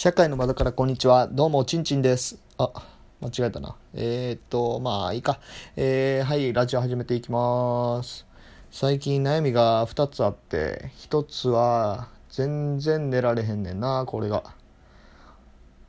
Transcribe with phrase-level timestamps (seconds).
[0.00, 1.28] 社会の窓からこんにちは。
[1.28, 2.38] どうも、ちんちんです。
[2.56, 2.70] あ、
[3.20, 3.76] 間違えたな。
[3.92, 5.40] えー、っと、まあ、いいか。
[5.76, 8.24] えー、はい、ラジオ始めていきます。
[8.70, 14.42] 最近悩みが2つあって、1つは、全然寝られへんねんな、これが。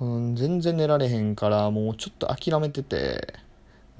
[0.00, 3.34] うん、全然寝られへんから、もうちょっと諦めてて、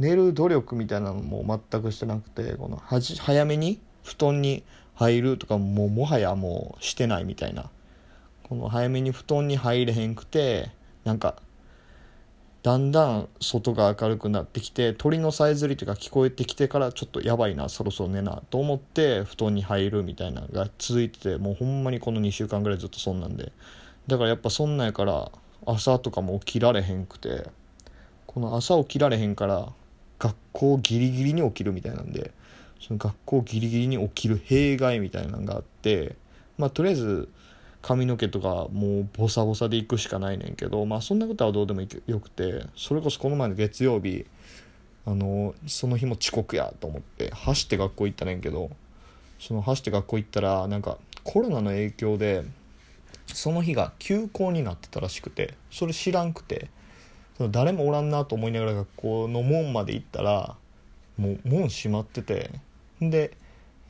[0.00, 4.64] 寝る努力みたいなのも全くしてなくて、この、はじ、早めに布団に
[4.96, 7.70] 入るとかも、もはやもうしてないみたいな。
[8.52, 10.68] この早めに布団に入れへんくて
[11.04, 11.36] なんか
[12.62, 23.52] だんだん外が明るくなってきて鳥のさえずりとか聞こえてきてからちょっとやばいなそろそろ寝なと思って布団に入るみたいなのが続いててもうほんまにこの2週間ぐらいずっとそんなんで。
[24.06, 25.32] だからやっぱそんなんやから
[25.64, 27.48] 朝とかも起きられへんくて
[28.26, 29.72] この朝起きられへんから
[30.18, 32.32] 学校ギリギリに起きるみたいなんで
[32.86, 36.16] その学校ギリギリに起きる弊害みたいなのがあって
[36.58, 37.30] まあとりあえず
[37.82, 44.24] 髪の毛とかもうボサボサで行くしかないねんけどまあそんなことはどうでもよくてそれこそこの前の月曜日
[45.04, 48.70] あのその日も遅刻やと思って走って学校行ったねんけど
[49.40, 52.44] その走って学校行ったらなんかコロナの影響で
[53.26, 56.70] その日が休校になってたらしくてそれ知らんくて
[57.36, 60.54] その誰もおらんなと思いながら学校の門まで行ったら
[61.16, 62.50] もう門閉まってて
[63.00, 63.36] で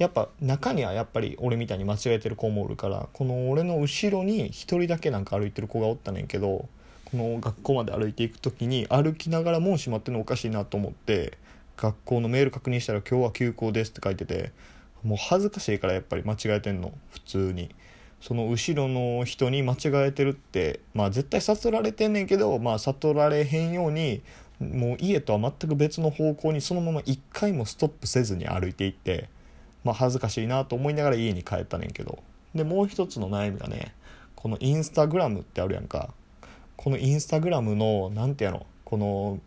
[0.03, 6.69] やっぱ中にはやっぱり俺みたいに間違えてる子もおるからこの俺の後ろに1人だけなんか歩いてる子がおったねんけど
[7.05, 11.39] この学校まで歩いていく時に歩きながら門閉まってるのおかしいなと思って
[11.77, 14.51] 学校のメール確認したら「今日は休校です」って書いてて
[15.05, 17.73] もう恥ずかしいからやっぱり間違えてんの普通に。
[18.21, 24.23] その後ろの人に間違えてるってまあ絶対悟られてんねんけどまあ悟られへんように
[24.61, 29.29] もう家とは全く別の方向にそのまま一回もストップせずに歩いていって
[29.85, 32.23] まあ、恥ずかしいなと思いながら家に帰ったねんけど。
[32.55, 33.95] でもう一つの悩みがね
[34.37, 36.13] このインスタグラムってあるやんか。
[36.77, 39.39] このインスタグラムのなんてやろこの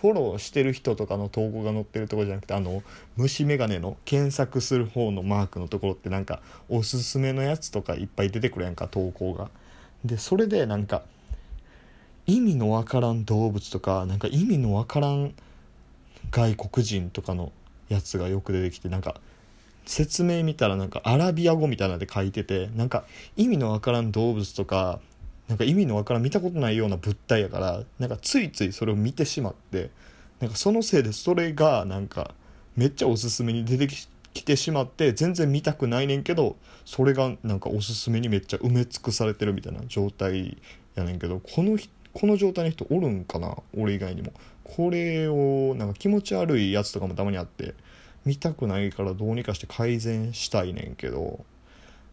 [0.00, 2.82] フォローしてる人とかの投稿が載ってるとこじゃなくてあの
[3.16, 9.50] 虫眼鏡の検索する方のマークのところってなんかおすすめのやつとかいっぱい出てくるやんか投稿が。
[10.04, 11.02] でそれでなんか
[12.26, 15.34] 意味のわからん動物とかなんか意味のわからん
[16.30, 17.52] 外国人とかの
[17.88, 19.20] やつがよく出てきてなんか
[19.88, 23.04] 説明見たらなんかアラビア語みたいなので書いててなんか
[23.36, 25.00] 意味のわからん動物とか
[25.48, 29.90] なんか意味のわからん見たことないような物体やからなんかついついそれを見てしまって
[30.40, 32.34] なんかそのせいでそれがなんか
[32.76, 40.58] めっちゃおすすめに出てきてしまって全然見たくないねんけどそれがなんかおすすめにめっちゃ埋め尽くされてるみたいな状態
[40.94, 41.78] やねんけどこの
[42.12, 43.56] この状態の人おるんかな？
[43.76, 44.32] 俺以外にも。
[44.64, 47.74] これをなんか気持ち悪いやつとかもたまにあって
[48.28, 51.46] 見たくないからどうにかして改善したいねんけど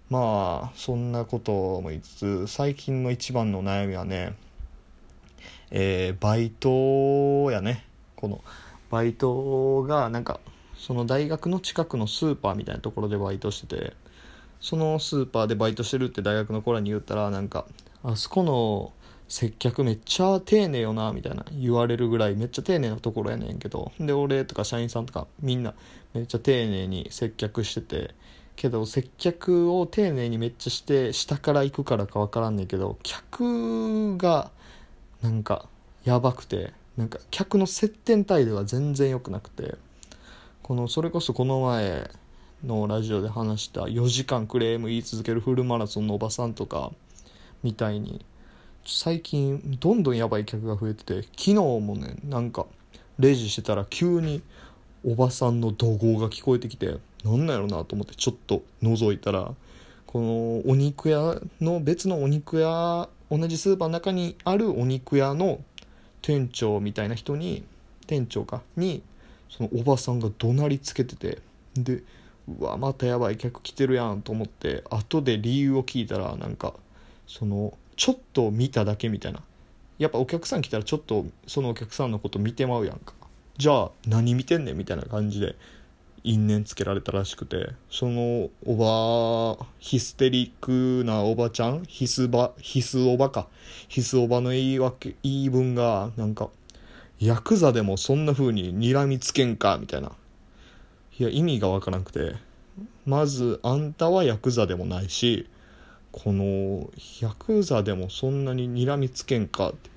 [0.09, 4.33] まあそんなことも言いつつ最近の一番の悩みはね
[5.71, 7.83] えー、バイトやね。
[8.15, 8.41] この
[8.89, 10.39] バイトがなんか
[10.77, 13.93] その大学の近くのスーパーみたいなところでバイトしてて
[14.61, 17.65] そのスーパーでバイトしてるって大学の子らに言ったらなんか
[18.03, 18.93] あそこの
[19.27, 23.91] 接客めっちゃ丁寧よなみたいな言われるぐらいめっちゃ丁寧なところやねんけど。
[23.99, 25.73] で俺とか社員さんとかみんな
[26.13, 28.15] めっちゃ丁寧に接客してて
[28.55, 34.51] けど接客を丁寧にめっちゃして下から行くからか分からんねんけど客が
[35.21, 35.67] なんか
[36.03, 39.75] やばくてなんか客の接点態度が全然良くなくて。
[40.65, 42.09] このそれこそこの前
[42.65, 46.91] のラジオで話した4時間クレーム言い続けるフルマラソンのおばさんとか
[47.61, 48.25] みたいに
[48.87, 52.67] 最近どんどんやばい客が増えてて昨日もねなんか
[53.17, 54.43] レジしてたら急に
[55.03, 59.53] おばさんの怒号が聞こえてきてなんなんやろなと思ってちょっと覗いたら
[60.05, 65.61] このお肉屋の別のお肉屋同じスーパーの中にあるお肉屋の
[66.21, 67.63] 店長みたいな人に
[68.05, 69.01] 店長かに
[69.49, 71.39] そのおばさんが怒鳴りつけてて
[71.75, 72.03] で
[72.47, 76.73] うわまたやばい客来てるやんと思って後で理由を聞いたらなんか
[77.27, 79.41] そのちょっと見ただけみたいな。
[79.97, 83.13] やっぱお客さん来たらちょっとそのお客さんのこと見てまうやんか。
[83.57, 85.55] じゃあ何見てんねんみたいな感じで
[86.23, 87.69] 因縁つけられたらしくて。
[87.89, 91.83] そのおばヒステリックなおばちゃん？
[91.85, 93.47] ヒスバヒスおばか。
[93.87, 96.49] ヒスおばの言い訳言い分がなんか
[97.19, 100.11] ヤクザでもそんな風に睨みつけんかみたいな。
[101.17, 102.35] いや意味がわからなくて。
[103.05, 105.47] まずあんたはヤクザでもないし
[106.15, 106.89] この
[107.19, 109.89] ヤクザでもそんなに睨みつけんかって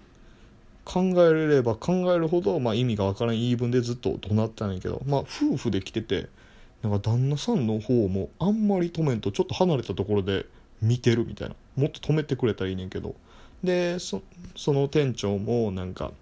[0.84, 6.28] 考えれば考えるほど、まあ、意味がわからん言い分でずっと怒鳴ってたんやけど、まあ、夫婦で来てて
[6.82, 10.46] なんか旦那さんの方もあんまり止めんとちょっと離れたところで
[10.82, 11.54] 見てるみたいな。
[11.76, 13.14] もっと止めてくれたらいいねんけど。
[13.62, 14.22] でそ
[14.66, 16.12] の店長もなんか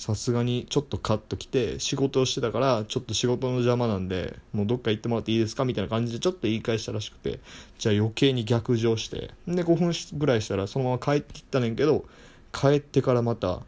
[0.00, 7.38] さすがにちょっとカッと来て仕事をしてたからちょっと仕事の邪魔なんでもうどっか行ってもらっていいですかみたいな感じでちょっと言い返したらしくて
[7.76, 12.06] じゃあ余計に逆上してで5分ぐらいしたらそのまま帰ってきたねんけど
[12.50, 13.60] 帰ってからまた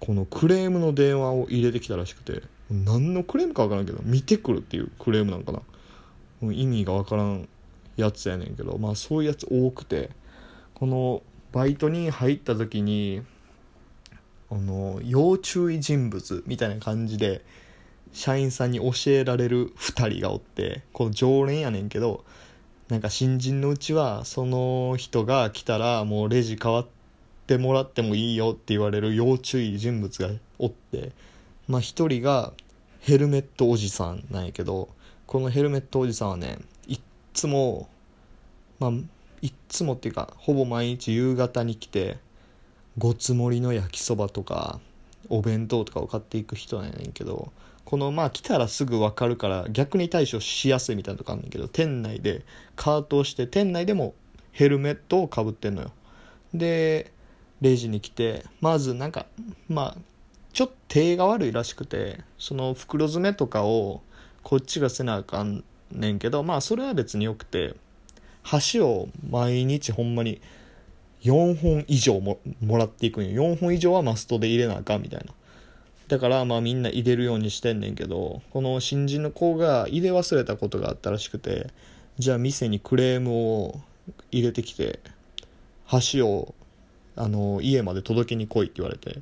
[0.00, 5.62] このクレームの電話を入れてきたらしくて何のクレームか分からんけど見てくるっていうクレームなんかな。
[6.52, 7.48] 意味が分からん
[7.96, 10.10] やつやねんけどまあそういうやつ多くて
[10.74, 13.22] このバイトに入った時に
[14.50, 17.44] あの要注意人物みたいな感じで
[18.12, 22.24] 社員さんに教えられる2人がおってこの常連やねんけど
[22.88, 26.86] なんか新人のうちはその人が来たらもうレジ変わっ
[27.46, 31.12] てもらってもいいよって言われる要注意人物がおって
[31.68, 32.52] まあ1人が
[32.98, 34.88] ヘルメットおじさんなんやけど
[35.26, 36.58] このヘルメットおじさんはね
[36.88, 37.00] いっ
[37.32, 37.88] つも
[38.80, 38.90] まあ
[39.40, 42.18] いっつもっていうかほぼ毎日夕方に来て
[42.98, 44.80] ごつ盛りの焼きそばとか
[45.28, 47.52] お弁当とかを買っていく人なんやねんけど
[47.84, 52.44] このまあ来たらすぐ分かるから逆に対処しやすいみたいなとこあんねんけど店内で
[52.76, 54.14] カートをして店内でも
[54.52, 55.90] ヘルメットをかぶってんのよ。
[56.54, 57.12] で
[57.60, 59.26] レジに来てまずなんか
[59.68, 60.00] まあ
[60.52, 64.02] ちょっと手が悪いらしくてその袋詰めとかを
[64.42, 67.74] こっちがせなあかんねんけどまあそれは別によくて
[68.42, 70.40] 箸を毎日ほんまに
[71.22, 73.42] 4本以上ももらっていくんよ。
[73.54, 75.32] 4本以上はマストで入れなあかんみたいな。
[76.10, 81.68] だからまあみんな入れるようにしてんねんけどこの新人の子が入れ忘れたことがあったらしくて
[82.18, 83.80] じゃあ店にクレームを
[84.32, 84.98] 入れてきて
[85.86, 86.52] 箸を
[87.14, 89.20] あの家まで届けに来いって言われて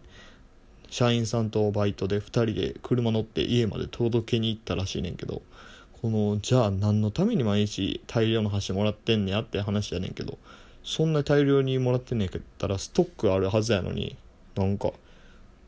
[0.88, 5.42] 社員さんとバイトで2人で車乗って家まで届けに行ったらしいねんけど
[6.00, 10.38] このじゃあ何のために毎日大量の箸もらってんねやって話やねんけど
[10.88, 14.16] そんな大量にもらってんねんけったらストックあるはずやのに
[14.54, 14.92] なんか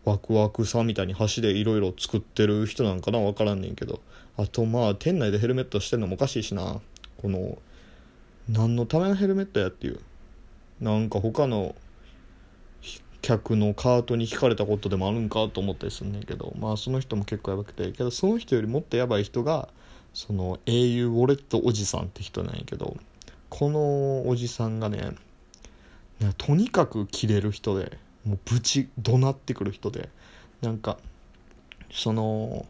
[0.07, 4.01] ワクワクさみたいに箸でいろいろ作ってる人なんかな分からんねんけど
[4.39, 6.81] あとまあ店内でヘルメットしてんのもおかしいしな。
[7.21, 7.59] この
[8.49, 10.01] 何のためのヘルメットやっていう。
[10.81, 11.75] なんか他の
[13.21, 19.69] 客のカートに引かれたことでもあるんかと思ったりすんねんけどまあその人も結構やばくてけどその人よりもっとやばい人が
[20.15, 22.97] その au ウォレットおじさんって人なんやけど
[23.51, 25.13] このおじさんがね
[26.39, 30.09] とにかくキレる人でもうブチ怒鳴ってくる人で
[30.63, 30.99] なんか
[31.91, 32.67] その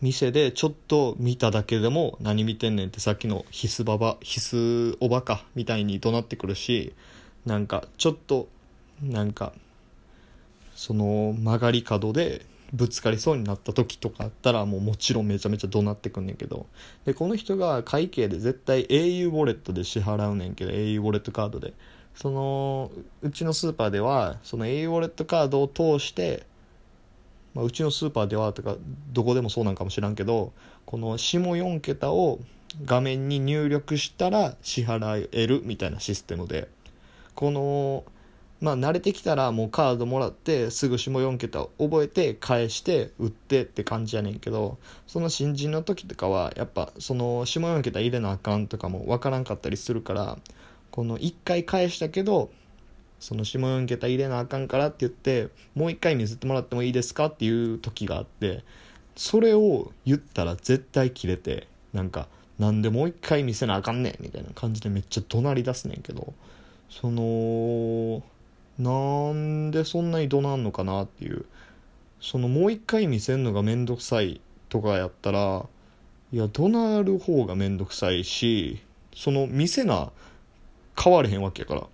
[0.00, 6.94] 店でちょっと見ただけでも何見てんねんってさっきのヒスババヒスおばかみたいに怒鳴ってくるし
[7.46, 8.48] なんかちょっと
[9.02, 9.52] なんか
[10.74, 16.66] その曲がり角でぶつかりそうになった時とかあったらもうもちろんめちゃめちゃ怒鳴ってくんねんけど。
[17.04, 21.74] でこの人が会計で絶対 au ウォレットで支払うねんけど au ウォレットカードで。
[22.14, 22.90] その
[23.22, 26.44] うちのスーパーではその au ウォレットカードを通して、
[27.54, 28.76] まあ、うちのスーパーではとか
[29.12, 30.52] どこでもそうなんかもしらんけど
[30.84, 32.40] この下4桁を
[32.84, 36.68] 画面に入力したら支払えるみたいなシステムで。
[37.38, 38.02] この
[38.60, 50.38] まあ慣れてきたらもうカードもらってすぐ下4桁覚えて返して売ってって感じやねんけどその新人の時とかはやっぱその下4桁入れなあかんとかもわからんかったりするから
[50.90, 52.50] この1回返したけど
[53.20, 58.64] その下4桁入れなあかんからって言ってもう1回見せてもらってもいいですかっていう時があって
[59.16, 66.32] それを言ったら絶対切れてなんかなんでもう1回見せなあかんねんみたいな感じでめっちゃ怒鳴り出すねんけど
[66.90, 68.22] その
[68.78, 71.44] なんでそんなに怒鳴んのかなっていう。
[72.20, 75.66] そのもう一回見せんのがめんどくさいとかやったら
[76.32, 78.82] いや怒鳴る方がめんどくさいし
[79.14, 80.10] その見せな
[81.00, 81.86] 変われへんわけやから。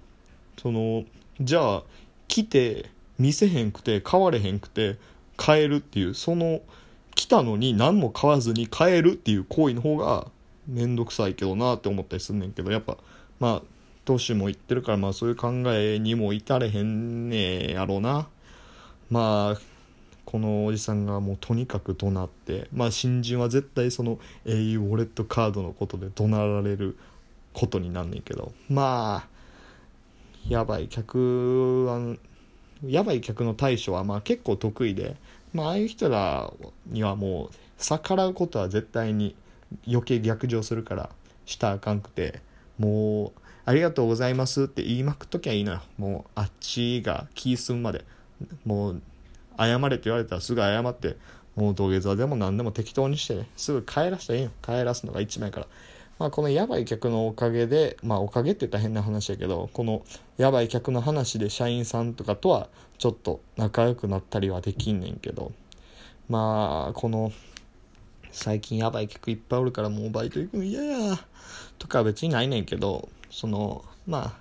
[0.60, 1.04] その
[1.40, 1.82] じゃあ
[2.28, 4.96] 来て見せへんくて変われへんくて
[5.40, 6.62] 変えるっていうその
[7.14, 10.28] 来たのに何も買わずに変えるっていう行為の方が
[10.66, 12.96] めんどくさいけどなって思ったりすんねんけどやっぱ
[13.40, 13.62] まあ
[14.04, 18.28] 年も言ってるから、まあそういう考えにも至れへんねやろうな。
[19.10, 19.60] まあ、
[20.24, 26.96] このおじさんがもうとにかく怒鳴って、まあ新人は絶対その au ウォレットカードのことで怒鳴られる
[27.52, 29.28] ことになんねんけど、まあ、
[30.48, 32.16] やばい客は、
[32.86, 35.16] やばい客の対処はまあ結構得意で、
[35.52, 36.52] まあああいう人ら
[36.86, 39.36] にはもう逆らうことは絶対に
[39.86, 41.10] 余計逆上するから
[41.46, 42.40] したあかんくて、
[42.78, 45.82] もう、ありがとうございますって言いまくっときゃいいのよ。
[45.96, 48.04] もう、あっちが気済むまで。
[48.64, 49.02] もう、
[49.58, 51.16] 謝れって言われたらすぐ謝って、
[51.56, 54.50] もう土下座でも何でも適当にしてね、すぐ帰らしたらいいよ。
[54.60, 55.66] 帰らすのが一番やから。
[56.18, 60.04] まあ、このやばい客のおかげで、まあ、おかげって言ったら変な話やけどこの
[60.36, 62.68] やばい客の話で社員さんとかとは
[62.98, 65.52] ちょっと仲良くなったりはできんねんけど
[66.28, 67.32] まあこの
[68.30, 71.18] 最近やばい客いっぱいおるからもうバイト行くの嫌や
[71.78, 74.32] とか別にないねんけどそのまあ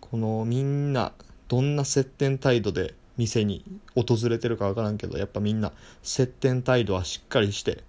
[0.00, 1.12] このみんな
[1.46, 3.64] どんな接点態度で店に
[3.94, 5.70] 訪れてるか分からんけどやっぱみんな
[6.02, 7.84] 接点態度はしっかりして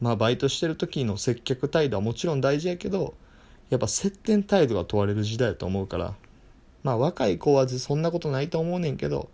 [0.00, 3.12] まあバイトしてる時の接客態度はもちろん大事やけど
[3.68, 6.14] やっぱ接点態度が問われる時代だと思うから
[6.82, 9.28] まあ若い子はそんなことないと思うねんけど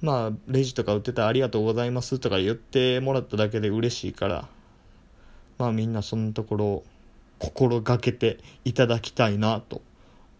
[0.00, 4.48] まあレジとか売ってたらありがとうございますとか言ってもらっただけで嬉しいから
[5.56, 6.84] まあみんなそんなところを
[7.38, 9.82] 心がけていただきたいなと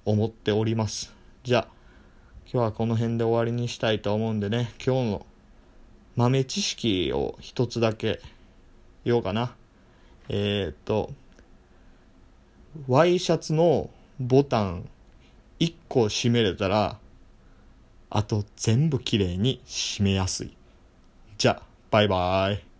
[0.04, 1.14] 思っております。
[1.44, 1.68] じゃあ
[2.52, 4.72] 今日はこの辺で終わりにしたいと思うんでね。
[4.84, 5.26] 今日の
[6.16, 8.20] 豆知識を一つだけ
[9.04, 9.54] 言おうかな。
[10.28, 11.12] えー、っと
[12.88, 14.88] ワイシャツのボタン
[15.60, 16.98] 1個閉めれたら
[18.10, 20.56] あと全部きれいに閉めやすい。
[21.38, 22.75] じゃあバイバイ。